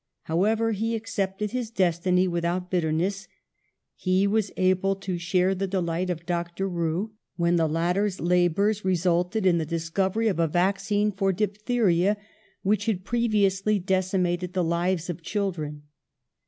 [0.23, 3.27] However, he accepted his destiny without bitterness.
[3.93, 6.67] He was able to share the delight of Dr.
[6.67, 11.11] Roux when 205 206 PASTEUR the latter's labours resulted in the discovery of a vaccine
[11.11, 12.15] for diphtheria^
[12.63, 15.83] which had previ ously decimated the lives of children.